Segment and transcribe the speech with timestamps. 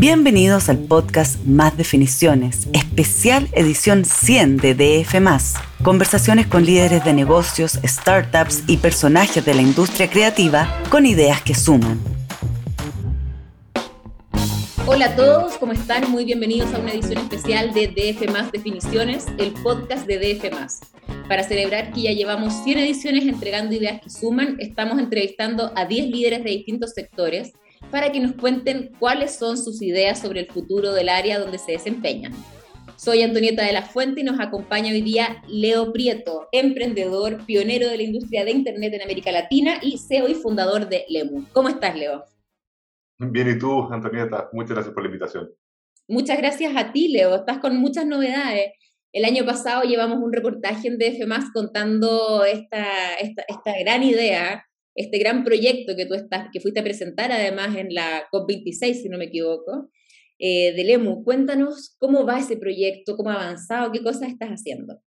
[0.00, 5.16] Bienvenidos al podcast Más Definiciones, especial edición 100 de DF.
[5.82, 11.56] Conversaciones con líderes de negocios, startups y personajes de la industria creativa con ideas que
[11.56, 11.98] suman.
[14.86, 16.08] Hola a todos, ¿cómo están?
[16.12, 20.48] Muy bienvenidos a una edición especial de DF Definiciones, el podcast de DF
[21.26, 26.06] Para celebrar que ya llevamos 100 ediciones entregando ideas que suman, estamos entrevistando a 10
[26.06, 27.52] líderes de distintos sectores
[27.90, 31.72] para que nos cuenten cuáles son sus ideas sobre el futuro del área donde se
[31.72, 32.32] desempeñan.
[32.96, 37.96] Soy Antonieta de la Fuente y nos acompaña hoy día Leo Prieto, emprendedor, pionero de
[37.96, 41.44] la industria de Internet en América Latina y CEO y fundador de Lemu.
[41.52, 42.24] ¿Cómo estás, Leo?
[43.18, 44.48] Bien, ¿y tú, Antonieta?
[44.52, 45.50] Muchas gracias por la invitación.
[46.08, 47.36] Muchas gracias a ti, Leo.
[47.36, 48.72] Estás con muchas novedades.
[49.12, 54.67] El año pasado llevamos un reportaje en DF contando esta, esta, esta gran idea
[54.98, 59.08] este gran proyecto que tú estás, que fuiste a presentar además en la COP26, si
[59.08, 59.90] no me equivoco,
[60.40, 61.22] eh, de Lemu.
[61.22, 64.98] Cuéntanos cómo va ese proyecto, cómo ha avanzado, qué cosas estás haciendo.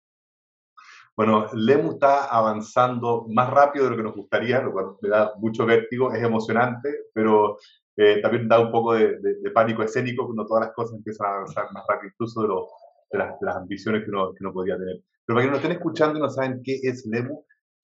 [1.17, 5.33] Bueno, Lemu está avanzando más rápido de lo que nos gustaría, lo cual me da
[5.39, 7.57] mucho vértigo, es emocionante, pero
[7.97, 9.19] eh, también da un poco de,
[9.53, 12.69] pánico escénico cuando todas las cosas empiezan a avanzar más rápido, incluso
[13.11, 15.01] de, las, ambiciones que uno, que uno podría tener.
[15.25, 17.43] Pero para que nos estén escuchando y no saben qué es Lemu,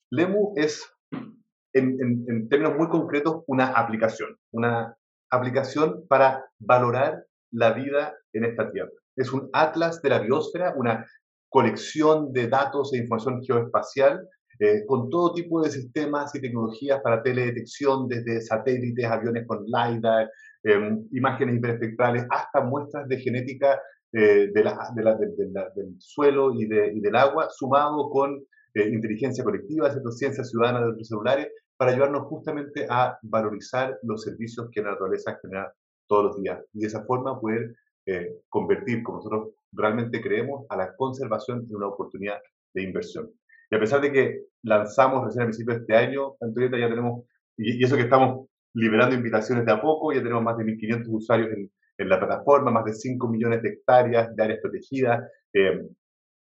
[0.09, 0.89] Lemu es
[1.78, 4.95] en, términos muy concretos, una aplicación, una
[5.30, 8.92] aplicación para valorar la vida en esta Tierra.
[9.16, 11.06] Es un atlas de la biosfera, una
[11.50, 14.28] colección de datos e información geoespacial
[14.59, 20.31] eh, con todo tipo de sistemas y tecnologías para teledetección, desde satélites, aviones con LiDAR,
[20.64, 23.80] em, imágenes hiperespectrales, hasta muestras de genética
[24.14, 24.64] eh, de
[25.75, 31.50] del suelo y, del agua, sumado con eh, inteligencia colectiva, ciencia ciudadana de los celulares,
[31.78, 35.72] para ayudarnos justamente a valorizar los servicios que la naturaleza genera
[36.08, 37.75] todos los días y de esa forma poder
[38.06, 42.39] eh, convertir, como nosotros realmente creemos, a la conservación en una oportunidad
[42.73, 43.30] de inversión.
[43.69, 47.25] Y a pesar de que lanzamos recién a principios de este año, Antonieta, ya tenemos,
[47.57, 51.51] y, eso que estamos liberando invitaciones de a poco, ya tenemos más de 1.500 usuarios
[51.51, 55.81] en, en, la plataforma, más de 5 millones de hectáreas de áreas protegidas, eh,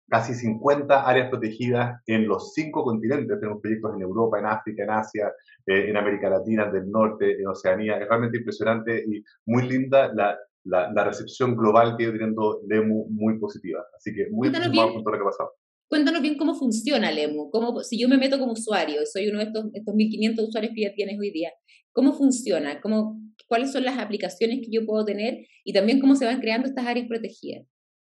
[0.08, 3.38] casi 50 áreas protegidas en los cinco continentes.
[3.40, 5.32] Tenemos proyectos en Europa, en África, en Asia,
[5.66, 7.98] eh, en América Latina, del norte, en Oceanía.
[7.98, 13.38] Es realmente impresionante y muy linda la, la, recepción global que ha teniendo Lemu, muy
[13.38, 13.84] positiva.
[13.96, 15.50] Así que muy entusiasmado con todo lo que ha pasado.
[15.88, 17.50] Cuéntanos bien cómo funciona Lemu.
[17.50, 20.82] Cómo, si yo me meto como usuario, soy uno de estos, estos 1.500 usuarios que
[20.82, 21.50] ya tienes hoy día,
[21.92, 22.80] ¿cómo funciona?
[22.80, 25.46] ¿Cómo, ¿Cuáles son las aplicaciones que yo puedo tener?
[25.64, 27.66] Y también cómo se van creando estas áreas protegidas.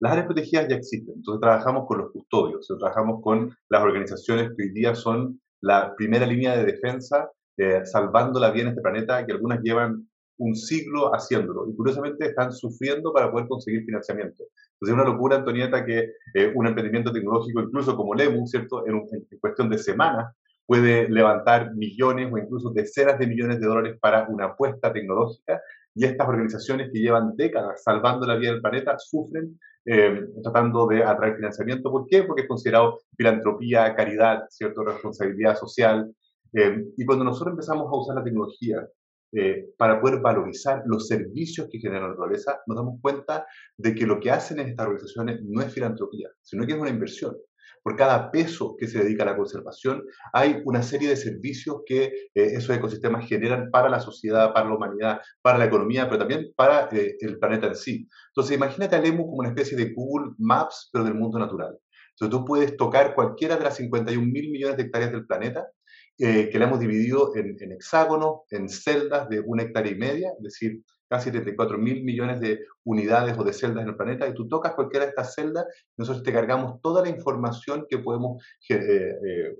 [0.00, 4.64] Las áreas protegidas ya existen, entonces trabajamos con los custodios, trabajamos con las organizaciones que
[4.64, 9.26] hoy día son la primera línea de defensa, eh, salvando la vida en este planeta,
[9.26, 14.44] que algunas llevan un siglo haciéndolo y curiosamente están sufriendo para poder conseguir financiamiento.
[14.75, 18.86] Entonces es una locura, Antonieta, que eh, un emprendimiento tecnológico, incluso como Lemu, ¿cierto?
[18.86, 20.32] En, en, cuestión de semanas,
[20.65, 25.60] puede levantar millones o incluso decenas de millones de dólares para una apuesta tecnológica
[25.94, 29.59] y estas organizaciones que llevan décadas salvando la vida del planeta sufren
[29.91, 31.91] eh, tratando de atraer financiamiento.
[31.91, 32.25] ¿Por qué?
[32.25, 34.84] Porque es considerado filantropía, caridad, ¿cierto?
[34.84, 36.15] responsabilidad social.
[36.53, 38.87] Eh, y cuando nosotros empezamos a usar la tecnología
[39.32, 43.47] eh, para poder valorizar los servicios que genera la naturaleza, nos damos cuenta
[43.78, 47.34] de que lo que hacen estas organizaciones no es filantropía, sino que es una inversión
[47.83, 52.05] por cada peso que se dedica a la conservación, hay una serie de servicios que
[52.05, 56.53] eh, esos ecosistemas generan para la sociedad, para la humanidad, para la economía, pero también
[56.56, 58.09] para eh, el planeta en sí.
[58.28, 61.78] Entonces, imagínate a Lemu como una especie de Google Maps, pero del mundo natural.
[62.11, 65.69] Entonces, tú puedes tocar cualquiera de las 51 mil millones de hectáreas del planeta,
[66.19, 70.33] eh, que la hemos dividido en, en hexágonos, en celdas de una hectárea y media,
[70.37, 74.34] es decir, casi 34 mil millones de unidades o de celdas en el planeta, y
[74.34, 79.16] tú tocas cualquiera de estas celdas, nosotros te cargamos toda la información que podemos eh,
[79.26, 79.56] eh,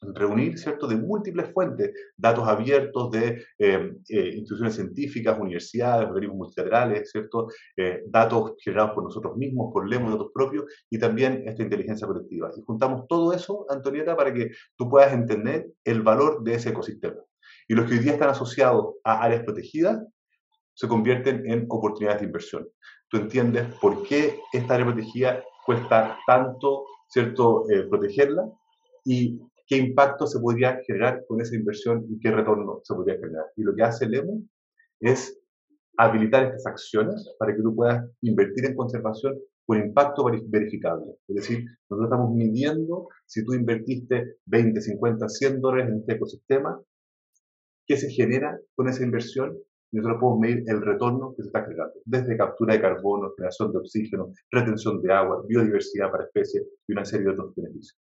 [0.00, 7.48] reunir, ¿cierto?, de múltiples fuentes, datos abiertos de eh, instituciones científicas, universidades, organismos multilaterales, ¿cierto?,
[8.06, 12.50] datos generados por nosotros mismos, por Lemos, datos propios, y también esta inteligencia colectiva.
[12.56, 17.22] Y juntamos todo eso, Antonieta, para que tú puedas entender el valor de ese ecosistema.
[17.68, 20.02] Y los que hoy día están asociados a áreas protegidas
[20.80, 22.66] se convierten en oportunidades de inversión.
[23.10, 28.50] Tú entiendes por qué esta área protegida cuesta tanto, ¿cierto?, eh, protegerla
[29.04, 33.44] y qué impacto se podría generar con esa inversión y qué retorno se podría generar.
[33.56, 34.42] Y lo que hace Lemo
[35.00, 35.38] es
[35.98, 41.14] habilitar estas acciones para que tú puedas invertir en conservación con impacto verificable.
[41.28, 46.80] Es decir, nosotros estamos midiendo si tú invertiste 20, 50, 100 dólares en este ecosistema,
[47.86, 49.58] qué se genera con esa inversión
[49.92, 53.72] y nosotros podemos medir el retorno que se está generando, desde captura de carbono, generación
[53.72, 57.98] de oxígeno, retención de agua, biodiversidad para especies y una serie de otros beneficios.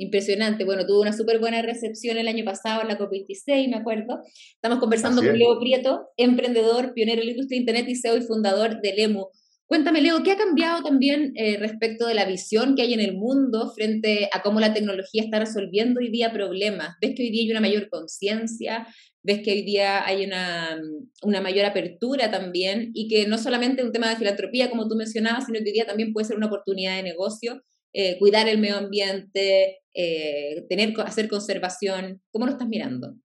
[0.00, 0.64] Impresionante.
[0.64, 4.20] Bueno, tuvo una súper buena recepción el año pasado en la COP26, me acuerdo.
[4.54, 8.20] Estamos conversando con Leo Prieto, emprendedor, pionero en la industria de Internet y CEO y
[8.20, 9.26] fundador de Lemu.
[9.68, 13.18] Cuéntame, Leo, ¿qué ha cambiado también eh, respecto de la visión que hay en el
[13.18, 16.96] mundo frente a cómo la tecnología está resolviendo hoy día problemas?
[17.02, 18.86] ¿Ves que hoy día hay una mayor conciencia?
[19.22, 20.80] ¿Ves que hoy día hay una,
[21.20, 22.92] una, mayor apertura también?
[22.94, 25.86] Y que no solamente un tema de filantropía, como tú mencionabas, sino que hoy día
[25.86, 27.62] también puede ser una oportunidad de negocio,
[27.92, 32.22] eh, cuidar el medio ambiente, eh, tener, hacer conservación.
[32.30, 33.16] ¿Cómo lo estás mirando?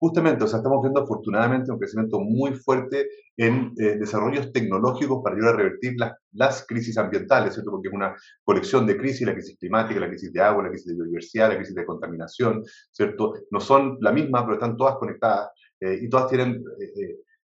[0.00, 3.06] Justamente, o sea, estamos viendo afortunadamente un crecimiento muy fuerte
[3.36, 7.70] en eh, desarrollos tecnológicos para ayudar a revertir las, las, crisis ambientales, ¿cierto?
[7.70, 10.86] Porque es una colección de crisis, la crisis climática, la crisis de agua, la crisis
[10.86, 13.34] de biodiversidad, la crisis de contaminación, ¿cierto?
[13.50, 15.50] No son la misma, pero están todas conectadas
[15.80, 16.64] eh, y todas tienen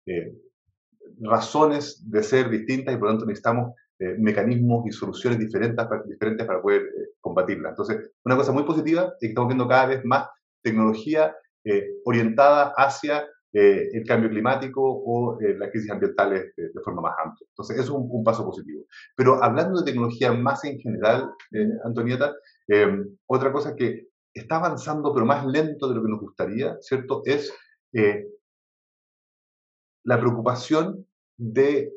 [0.07, 0.33] eh,
[1.23, 3.75] razones de ser distintas y por lo tanto necesitamos
[4.19, 6.83] mecanismos y soluciones diferentes para, diferentes para poder
[7.21, 7.71] combatirlas.
[7.71, 10.29] Entonces, una cosa muy positiva es que estamos viendo cada vez más
[10.63, 11.35] tecnología
[11.65, 17.15] eh, orientada hacia eh, el cambio climático o eh, las crisis ambientales de, forma más
[17.25, 17.47] amplia.
[17.49, 18.85] Entonces, eso es un, paso positivo.
[19.17, 21.31] Pero hablando de tecnología más en general,
[21.85, 22.35] Antonieta,
[23.27, 27.23] otra cosa que está avanzando, pero más lento de lo que nos gustaría, ¿cierto?
[27.25, 27.53] Es
[30.03, 31.07] la preocupación
[31.37, 31.93] de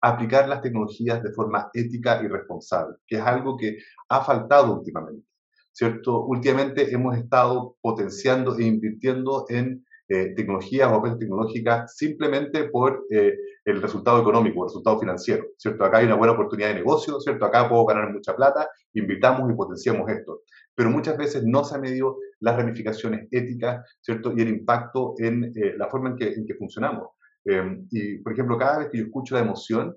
[0.00, 3.78] aplicar las tecnologías de forma ética y responsable, que es algo que
[4.08, 5.26] ha faltado últimamente.
[5.74, 6.24] ¿Cierto?
[6.24, 13.34] Últimamente hemos estado potenciando e invirtiendo en eh, tecnologías o apuestas tecnológicas simplemente por eh,
[13.64, 15.84] el resultado económico, el resultado financiero, ¿cierto?
[15.84, 17.44] Acá hay una buena oportunidad de negocio, ¿cierto?
[17.44, 20.42] Acá puedo ganar mucha plata, invitamos y potenciamos esto.
[20.74, 24.32] Pero muchas veces no se han medido las ramificaciones éticas, ¿cierto?
[24.36, 27.08] Y el impacto en eh, la forma en que, en que funcionamos.
[27.44, 29.96] Em, y, por ejemplo, cada vez que yo escucho la emoción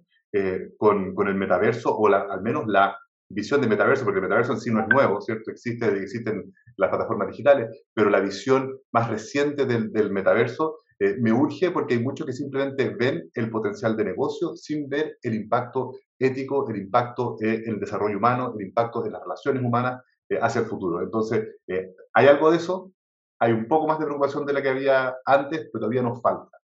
[0.77, 2.95] con, con, el metaverso, o la, al menos la
[3.29, 5.51] visión de metaverso, porque el metaverso en sí no es nuevo, ¿cierto?
[5.51, 11.31] Existe, existen las plataformas digitales, pero la visión más reciente del, del metaverso eh, me
[11.31, 15.94] urge porque hay muchos que simplemente ven el potencial de negocio sin ver el impacto
[16.18, 20.62] ético, el impacto en el desarrollo humano, el impacto en las relaciones humanas eh, hacia
[20.62, 21.01] el futuro.
[21.03, 22.91] Entonces, eh, hay algo de eso,
[23.39, 26.57] hay un poco más de preocupación de la que había antes, pero todavía nos falta.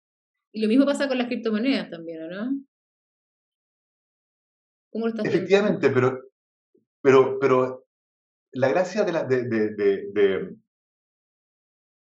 [0.53, 2.51] Y lo mismo pasa con las criptomonedas también, ¿no?
[4.93, 6.30] ¿Cómo lo estás Efectivamente, pero
[7.02, 7.85] pero, pero
[8.52, 10.56] la gracia de, de,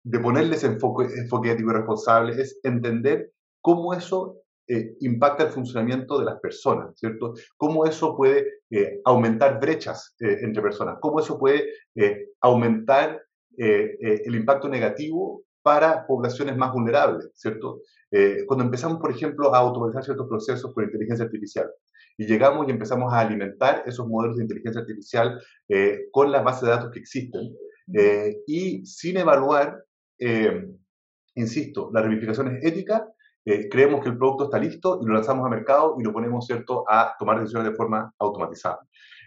[0.04, 4.36] de, ponerles enfoque, enfoque ético y responsable es entender cómo eso
[4.68, 7.34] eh, impacta el funcionamiento de las personas, ¿cierto?
[7.56, 11.68] Cómo eso puede eh, aumentar brechas eh, entre personas, cómo eso puede
[12.40, 13.22] aumentar
[13.58, 17.80] el impacto negativo para poblaciones más vulnerables, ¿cierto?
[18.46, 21.70] cuando empezamos, por ejemplo, a automatizar ciertos procesos con inteligencia artificial,
[22.18, 26.62] y llegamos y empezamos a alimentar esos modelos de inteligencia artificial eh, con las bases
[26.62, 27.54] de datos que existen
[27.94, 29.84] eh, y sin evaluar,
[30.18, 30.66] eh,
[31.34, 33.02] insisto, las ramificaciones éticas,
[33.70, 36.84] creemos que el producto está listo y lo lanzamos al mercado y lo ponemos, ¿cierto?,
[36.88, 38.80] a tomar decisiones de forma automatizada.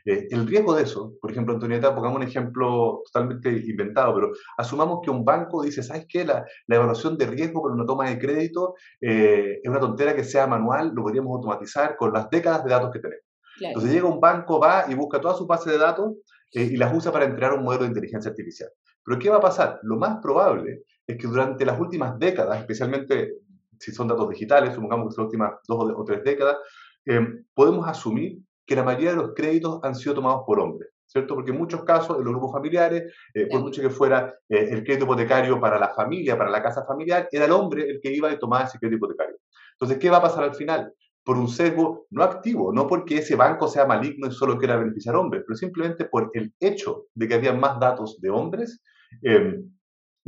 [0.06, 5.00] Eh, el riesgo de eso, por ejemplo, Antonieta, pongamos un ejemplo totalmente inventado, pero asumamos
[5.04, 6.26] que un banco dice, ¿sabes qué?
[6.26, 10.48] La, evaluación de riesgo para una toma de crédito eh, es una tontera que sea
[10.48, 13.24] manual, lo podríamos automatizar con las décadas de datos que tenemos.
[13.62, 16.14] Entonces llega un banco, va y busca toda su base de datos
[16.54, 18.70] eh, y las usa para entregar un modelo de inteligencia artificial.
[19.04, 19.80] Pero ¿qué va a pasar?
[19.84, 23.34] Lo más probable es que durante las últimas décadas, especialmente
[23.80, 26.58] si son datos digitales, supongamos que son las últimas dos o tres décadas,
[27.56, 31.34] podemos asumir que la mayoría de los créditos han sido tomados por hombres, ¿cierto?
[31.34, 34.84] Porque en muchos casos, en los grupos familiares, eh, por mucho que fuera eh, el
[34.84, 38.32] crédito hipotecario para la familia, para la casa familiar, era el hombre el que iba
[38.32, 39.38] y tomaba ese crédito hipotecario.
[39.74, 40.94] Entonces, ¿qué va a pasar al final?
[41.24, 45.16] Por un sesgo no activo, no porque ese banco sea maligno y solo quiera beneficiar
[45.16, 48.84] hombres, pero simplemente por el hecho de que había más datos de hombres.
[49.24, 49.68] Em,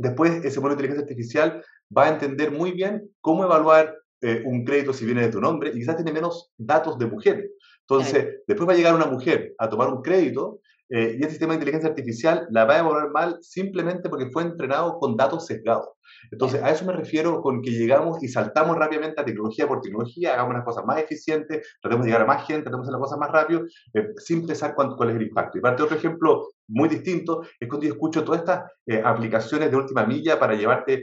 [0.02, 1.64] después, ese modelo de inteligencia artificial
[1.96, 5.70] va a entender muy bien cómo evaluar eh, un crédito si viene de tu nombre
[5.70, 7.50] y quizás tiene menos datos de mujeres.
[7.80, 10.60] Entonces, después va a llegar una mujer a tomar un crédito
[10.94, 14.42] eh, y el sistema de inteligencia artificial la va a evaluar mal simplemente porque fue
[14.42, 15.88] entrenado con datos sesgados.
[16.30, 20.34] Entonces, a eso me refiero con que llegamos y saltamos rápidamente a tecnología por tecnología,
[20.34, 23.08] hagamos las cosas más eficientes, tratemos de llegar a más gente, tratemos de hacer las
[23.08, 23.62] cosas más rápido,
[23.94, 25.56] eh, sin pensar cuál es el impacto.
[25.56, 29.76] Y parte otro ejemplo muy distinto es cuando yo escucho todas estas eh, aplicaciones de
[29.78, 31.02] última milla para llevarte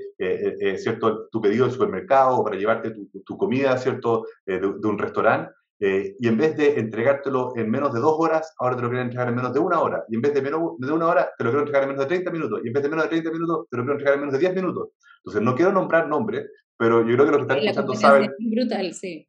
[0.78, 2.94] cierto, tu pedido del supermercado o para llevarte
[3.26, 5.52] tu, comida cierto, de, de un restaurante.
[5.82, 9.04] Eh, y en vez de entregártelo en menos de dos horas, ahora te lo quiero
[9.04, 10.04] entregar en menos de una hora.
[10.10, 12.10] Y en vez de menos de una hora, te lo quiero entregar en menos de
[12.10, 12.62] 30 minutos.
[12.64, 14.40] Y en vez de menos de 30 minutos, te lo quiero entregar en menos de
[14.40, 14.90] 10 minutos.
[15.20, 18.32] Entonces, no quiero nombrar nombres, pero yo creo que los que están escuchando saben...
[18.40, 19.28] brutal, sí.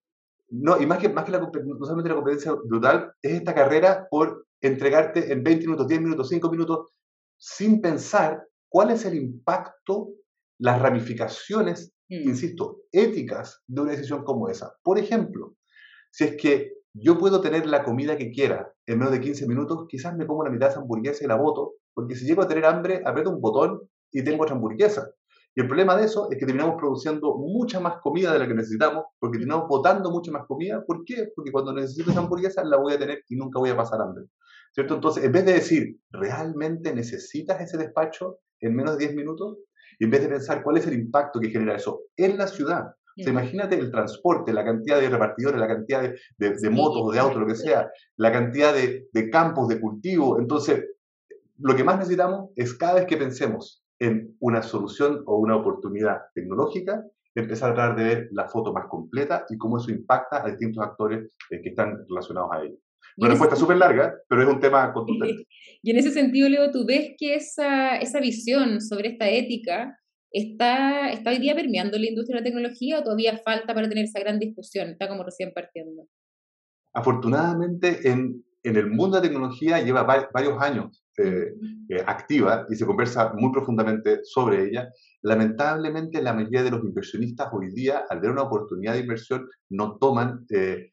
[0.51, 1.51] No, y más que, más que la, no
[1.85, 6.51] solamente la competencia brutal, es esta carrera por entregarte en 20 minutos, 10 minutos, 5
[6.51, 6.93] minutos,
[7.37, 10.11] sin pensar cuál es el impacto,
[10.59, 12.29] las ramificaciones, mm.
[12.29, 14.75] insisto, éticas de una decisión como esa.
[14.83, 15.55] Por ejemplo,
[16.11, 19.87] si es que yo puedo tener la comida que quiera en menos de 15 minutos,
[19.89, 22.49] quizás me como la mitad de esa hamburguesa y la voto, porque si llego a
[22.49, 25.11] tener hambre, aprieto un botón y tengo otra hamburguesa.
[25.55, 28.55] Y el problema de eso es que terminamos produciendo mucha más comida de la que
[28.55, 30.85] necesitamos, porque terminamos botando mucha más comida.
[30.87, 31.29] ¿Por qué?
[31.35, 34.25] Porque cuando necesito esa hamburguesa la voy a tener y nunca voy a pasar hambre.
[34.73, 34.95] ¿Cierto?
[34.95, 39.59] Entonces, en vez de decir, ¿realmente necesitas ese despacho en menos de 10 minutos?
[39.99, 42.95] Y en vez de pensar cuál es el impacto que genera eso en la ciudad.
[43.21, 47.13] O sea, imagínate el transporte, la cantidad de repartidores, la cantidad de, de, motos o
[47.13, 50.39] de autos, lo que sea, la cantidad de, de campos de cultivo.
[50.39, 50.85] Entonces,
[51.59, 56.19] lo que más necesitamos es cada vez que pensemos en una solución o una oportunidad
[56.35, 60.49] tecnológica, empezar a tratar de ver la foto más completa y cómo eso impacta a
[60.49, 62.77] distintos actores eh, que están relacionados a ello.
[63.17, 65.45] Una respuesta súper larga, pero es un tema contundente.
[65.83, 69.97] Y en ese sentido, Leo, ¿tú ves que esa, esa visión sobre esta ética
[70.31, 74.05] está, está hoy día permeando la industria de la tecnología o todavía falta para tener
[74.05, 74.89] esa gran discusión?
[74.91, 76.07] Está como recién partiendo.
[76.93, 81.55] Afortunadamente, en, en el mundo de tecnología lleva varios años eh,
[81.89, 84.89] eh, activa y se conversa muy profundamente sobre ella.
[85.23, 89.99] Lamentablemente, la mayoría de los inversionistas hoy día, al ver una oportunidad de inversión, no
[89.99, 90.93] toman eh,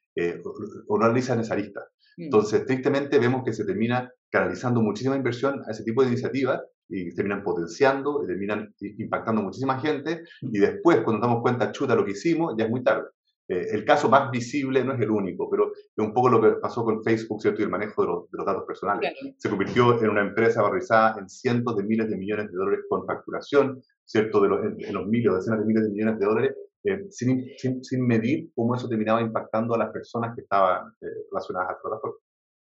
[0.88, 1.82] o no analizan esa lista.
[2.17, 2.24] Mm.
[2.24, 7.13] Entonces, tristemente, vemos que se termina canalizando muchísima inversión a ese tipo de iniciativas y
[7.13, 10.56] terminan potenciando, y terminan impactando muchísima gente, mm.
[10.56, 13.08] y después, cuando nos damos cuenta, chuta, lo que hicimos, ya es muy tarde.
[13.50, 16.60] Eh, el caso más visible no es el único, pero es un poco lo que
[16.60, 17.62] pasó con Facebook, ¿cierto?
[17.62, 19.13] Y el manejo de los, datos personales.
[19.38, 23.06] Se convirtió en una empresa valorizada en cientos de miles de millones de dólares con
[23.06, 24.41] facturación, ¿cierto?
[24.41, 28.06] De los, en, los miles, decenas de miles de millones de dólares, eh, sin, sin,
[28.06, 32.17] medir cómo eso terminaba impactando a las personas que estaban eh, relacionadas a la plataforma.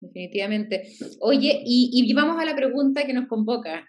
[0.01, 0.83] Definitivamente.
[1.21, 3.85] Oye, y, y vamos a la pregunta que nos convoca.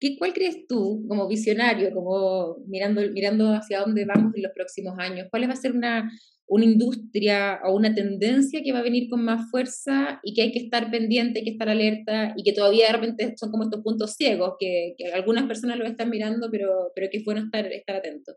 [0.00, 4.94] ¿Qué, ¿Cuál crees tú, como visionario, como mirando, mirando hacia dónde vamos en los próximos
[4.98, 5.26] años?
[5.30, 6.10] ¿Cuál va a ser una,
[6.48, 10.52] una industria o una tendencia que va a venir con más fuerza y que hay
[10.52, 13.82] que estar pendiente, hay que estar alerta y que todavía de repente son como estos
[13.82, 17.96] puntos ciegos que, algunas personas lo están mirando, pero, pero que es bueno estar, estar
[17.96, 18.32] atento?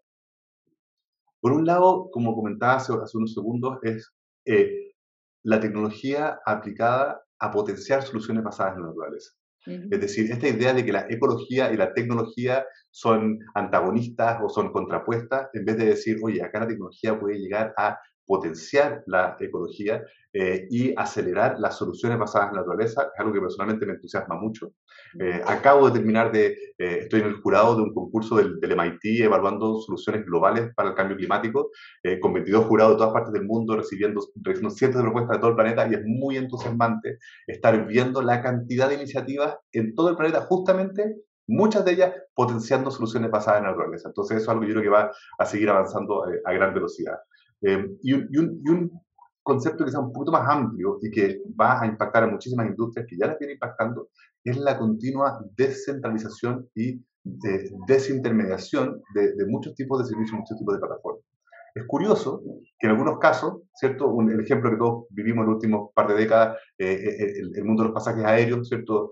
[1.40, 4.12] Por un lado, como comentaba hace, hace unos segundos, es
[4.46, 4.94] eh,
[5.44, 9.32] la tecnología aplicada a potenciar soluciones basadas en la naturaleza.
[9.66, 14.72] Es decir, esta idea de que la ecología y la tecnología son antagonistas o son
[14.72, 18.00] contrapuestas, en vez de decir, oye, acá la tecnología puede llegar a
[18.32, 23.42] potenciar la ecología eh, y acelerar las soluciones basadas en la naturaleza, es algo que
[23.42, 24.72] personalmente me entusiasma mucho.
[25.20, 26.48] Eh, acabo de terminar de,
[26.78, 30.92] eh, estoy en el jurado de un concurso del, del, MIT evaluando soluciones globales para
[30.92, 31.72] el cambio climático,
[32.22, 35.50] con 22 jurados de todas partes del mundo recibiendo, recibiendo cientos de propuestas de todo
[35.50, 40.16] el planeta y es muy entusiasmante estar viendo la cantidad de iniciativas en todo el
[40.16, 44.08] planeta justamente muchas de ellas potenciando soluciones basadas en la naturaleza.
[44.08, 47.18] Entonces eso es algo que yo creo que va a seguir avanzando a gran velocidad.
[47.62, 48.92] Eh, y, un,
[49.44, 53.08] concepto que sea un poquito más amplio y que va a impactar a muchísimas industrias
[53.10, 54.10] que ya las viene impactando
[54.44, 60.80] es la continua descentralización y desintermediación de, de, muchos tipos de servicios, muchos tipos de
[60.80, 61.24] plataformas.
[61.74, 62.42] Es curioso
[62.80, 64.08] que en algunos casos, ¿cierto?
[64.10, 67.64] Un, el ejemplo que todos vivimos en los últimos par de décadas, eh, eh, el,
[67.64, 69.12] mundo de los pasajes aéreos, ¿cierto?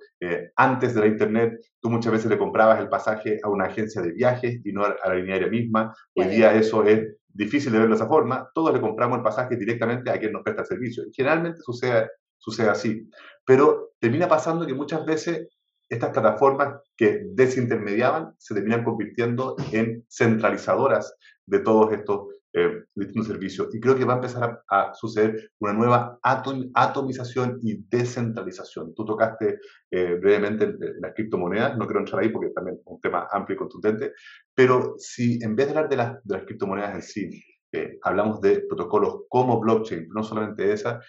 [0.55, 4.11] antes de la Internet, tú muchas veces le comprabas el pasaje a una agencia de
[4.11, 5.93] viajes y no a la línea aérea misma.
[6.15, 9.55] Hoy día eso es difícil de verlo de esa forma, todos le compramos el pasaje
[9.55, 11.03] directamente a quien nos presta el servicio.
[11.07, 13.09] Y generalmente sucede, sucede así.
[13.45, 15.47] Pero termina pasando que muchas veces
[15.87, 23.67] estas plataformas que desintermediaban se terminan convirtiendo en centralizadoras de todos estos eh, distintos servicios.
[23.75, 28.95] Y creo que va a empezar a, suceder una nueva atomización y descentralización.
[28.95, 29.59] Tú tocaste
[29.91, 33.59] eh, brevemente las criptomonedas, no quiero entrar ahí porque también es un tema amplio y
[33.59, 34.13] contundente,
[34.55, 38.41] pero si en vez de hablar de, las, de las criptomonedas en sí, eh, hablamos
[38.41, 40.99] de protocolos como blockchain, no solamente esa,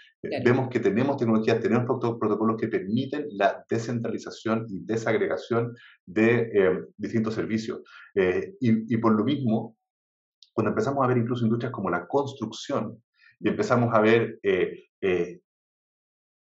[0.44, 7.80] vemos que tenemos tecnologías, tenemos protocolos que permiten la descentralización y desagregación de distintos servicios.
[8.14, 9.78] y, y, por lo mismo,
[10.60, 13.02] cuando empezamos a ver incluso industrias como la construcción
[13.38, 15.40] y empezamos a ver eh, eh,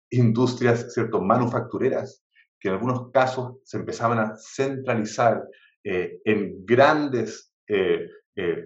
[0.09, 1.21] industrias ¿cierto?
[1.21, 2.25] manufactureras
[2.59, 5.43] que en algunos casos se empezaban a centralizar
[5.83, 7.53] eh, en grandes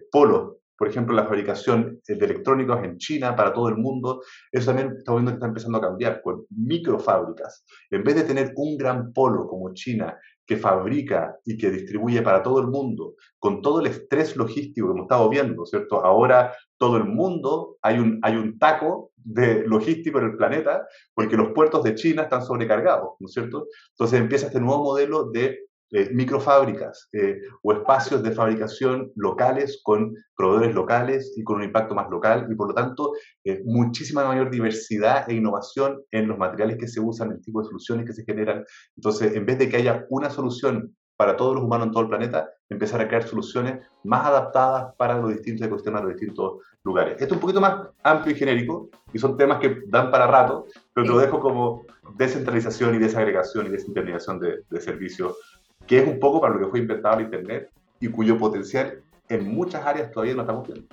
[0.10, 4.22] polos, por ejemplo, la fabricación de electrónicos en China para todo el mundo.
[4.52, 7.64] Eso también está viendo que está empezando a cambiar con microfábricas.
[7.90, 12.44] En vez de tener un gran polo como China que fabrica y que distribuye para
[12.44, 16.04] todo el mundo, con todo el estrés logístico que hemos estado viendo, ¿cierto?
[16.04, 21.38] Ahora todo el mundo, hay un, hay un taco de logístico en el planeta porque
[21.38, 23.68] los puertos de China están sobrecargados, ¿no es cierto?
[23.92, 25.60] Entonces empieza este nuevo modelo de
[25.94, 31.94] eh, microfábricas eh, o espacios de fabricación locales con proveedores locales y con un impacto
[31.94, 36.78] más local y por lo tanto eh, muchísima mayor diversidad e innovación en los materiales
[36.78, 38.66] que se usan, el tipo de soluciones que se generan.
[38.98, 42.10] Entonces, en vez de que haya una solución para todos los humanos en todo el
[42.10, 47.14] planeta, empezar a crear soluciones más adaptadas para los distintos ecosistemas de los distintos lugares.
[47.14, 50.66] Esto es un poquito más amplio y genérico, y son temas que dan para rato,
[50.92, 51.86] pero te lo dejo como
[52.16, 55.38] descentralización y desagregación y desintermediación de, de servicios
[55.88, 59.54] que es un poco para lo que fue inventado el Internet y cuyo potencial en
[59.54, 60.88] muchas áreas todavía no estamos viendo.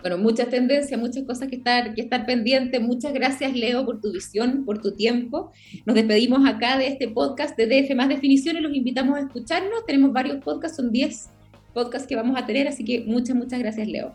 [0.00, 2.78] Bueno, muchas tendencias, muchas cosas que estar, que estar pendientes.
[2.78, 5.50] Muchas gracias, Leo, por tu visión, por tu tiempo.
[5.86, 8.62] Nos despedimos acá de este podcast de DF Más Definiciones.
[8.62, 9.86] Los invitamos a escucharnos.
[9.86, 11.30] Tenemos varios podcasts, son 10
[11.72, 14.12] podcasts que vamos a tener, así que muchas, muchas gracias, Leo.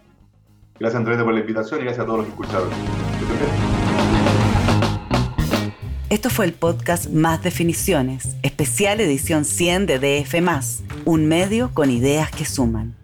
[0.79, 3.78] Gracias, Andrés, por la invitación y gracias a todos los que escucharon.
[6.09, 10.41] Esto fue el podcast Más Definiciones, especial edición 100 de DF,
[11.05, 12.98] un medio con ideas que suman.